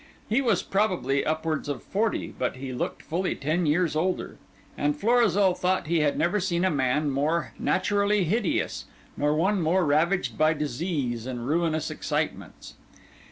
He 0.27 0.41
was 0.41 0.63
probably 0.63 1.23
upwards 1.23 1.69
of 1.69 1.83
forty, 1.83 2.33
but 2.35 2.55
he 2.55 2.73
looked 2.73 3.03
fully 3.03 3.35
ten 3.35 3.67
years 3.67 3.95
older; 3.95 4.39
and 4.75 4.97
Florizel 4.97 5.53
thought 5.53 5.85
he 5.85 5.99
had 5.99 6.17
never 6.17 6.39
seen 6.39 6.65
a 6.65 6.71
man 6.71 7.11
more 7.11 7.53
naturally 7.59 8.23
hideous, 8.23 8.85
nor 9.15 9.35
one 9.35 9.61
more 9.61 9.85
ravaged 9.85 10.39
by 10.39 10.53
disease 10.53 11.27
and 11.27 11.45
ruinous 11.47 11.91
excitements. 11.91 12.73